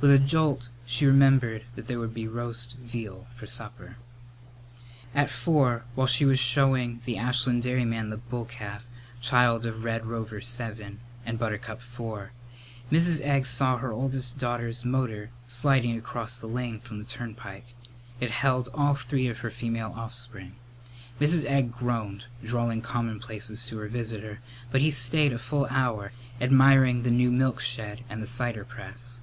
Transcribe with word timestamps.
With 0.00 0.10
a 0.10 0.18
jolt 0.18 0.68
she 0.84 1.06
remembered 1.06 1.62
that 1.76 1.86
there 1.86 2.00
would 2.00 2.12
be 2.12 2.26
roast 2.26 2.74
veal 2.78 3.28
for 3.30 3.46
supper. 3.46 3.98
At 5.14 5.30
four, 5.30 5.84
while 5.94 6.08
she 6.08 6.24
was 6.24 6.40
showing 6.40 7.00
the 7.04 7.16
Ashland 7.16 7.62
dairyman 7.62 8.10
the 8.10 8.16
bull 8.16 8.46
calf, 8.46 8.84
child 9.20 9.64
of 9.66 9.84
Red 9.84 10.04
Rover 10.04 10.40
VII 10.40 10.96
and 11.24 11.38
Buttercup 11.38 11.78
IV, 11.78 12.30
Mrs. 12.90 13.20
Egg 13.20 13.46
saw 13.46 13.76
her 13.78 13.92
oldest 13.92 14.38
daughter's 14.40 14.84
motor 14.84 15.30
sliding 15.46 15.96
across 15.96 16.36
the 16.36 16.48
lane 16.48 16.80
from 16.80 16.98
the 16.98 17.04
turnpike. 17.04 17.68
It 18.18 18.32
held 18.32 18.68
all 18.74 18.96
three 18.96 19.28
of 19.28 19.38
her 19.38 19.50
female 19.52 19.94
offspring. 19.96 20.56
Mrs. 21.20 21.44
Egg 21.44 21.70
groaned, 21.72 22.26
drawling 22.42 22.82
commonplaces 22.82 23.64
to 23.68 23.78
her 23.78 23.86
visitor, 23.88 24.40
but 24.72 24.80
he 24.80 24.90
stayed 24.90 25.32
a 25.32 25.38
full 25.38 25.66
hour, 25.70 26.10
admiring 26.40 27.04
the 27.04 27.10
new 27.12 27.30
milk 27.30 27.60
shed 27.60 28.02
and 28.10 28.20
the 28.20 28.26
cider 28.26 28.64
press. 28.64 29.20